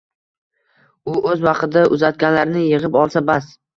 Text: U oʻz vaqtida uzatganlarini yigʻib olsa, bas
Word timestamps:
U 1.11 1.13
oʻz 1.31 1.45
vaqtida 1.47 1.83
uzatganlarini 1.99 2.65
yigʻib 2.67 2.99
olsa, 3.03 3.23
bas 3.31 3.53